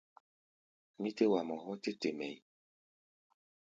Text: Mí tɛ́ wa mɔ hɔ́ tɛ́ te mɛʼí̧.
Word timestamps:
Mí 1.01 1.09
tɛ́ 1.17 1.29
wa 1.31 1.39
mɔ 1.47 1.55
hɔ́ 1.63 1.75
tɛ́ 1.83 1.93
te 2.01 2.09
mɛʼí̧. 2.17 2.39